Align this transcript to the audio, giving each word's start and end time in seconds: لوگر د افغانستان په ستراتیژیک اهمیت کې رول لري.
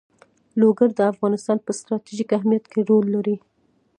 لوگر 0.59 0.89
د 0.95 0.99
افغانستان 1.11 1.57
په 1.65 1.71
ستراتیژیک 1.79 2.29
اهمیت 2.37 2.65
کې 2.71 2.79
رول 2.89 3.05
لري. 3.15 3.35